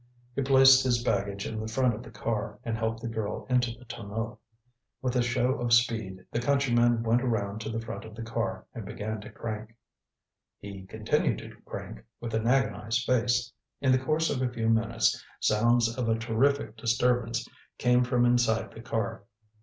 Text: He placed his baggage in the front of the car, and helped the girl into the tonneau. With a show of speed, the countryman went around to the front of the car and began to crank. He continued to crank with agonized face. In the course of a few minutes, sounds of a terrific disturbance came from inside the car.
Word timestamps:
He 0.35 0.41
placed 0.41 0.83
his 0.83 1.03
baggage 1.03 1.45
in 1.45 1.59
the 1.59 1.67
front 1.67 1.93
of 1.93 2.01
the 2.01 2.09
car, 2.09 2.57
and 2.63 2.75
helped 2.75 3.01
the 3.03 3.07
girl 3.07 3.45
into 3.51 3.69
the 3.77 3.85
tonneau. 3.85 4.39
With 4.99 5.15
a 5.15 5.21
show 5.21 5.51
of 5.53 5.73
speed, 5.73 6.25
the 6.31 6.39
countryman 6.39 7.03
went 7.03 7.21
around 7.21 7.61
to 7.61 7.69
the 7.69 7.79
front 7.79 8.03
of 8.03 8.15
the 8.15 8.23
car 8.23 8.65
and 8.73 8.83
began 8.83 9.21
to 9.21 9.29
crank. 9.29 9.75
He 10.57 10.87
continued 10.87 11.37
to 11.37 11.55
crank 11.67 12.03
with 12.19 12.33
agonized 12.33 13.03
face. 13.05 13.53
In 13.79 13.91
the 13.91 14.03
course 14.03 14.31
of 14.31 14.41
a 14.41 14.51
few 14.51 14.69
minutes, 14.69 15.23
sounds 15.39 15.95
of 15.95 16.09
a 16.09 16.17
terrific 16.17 16.77
disturbance 16.77 17.47
came 17.77 18.03
from 18.03 18.25
inside 18.25 18.71
the 18.71 18.81
car. 18.81 19.25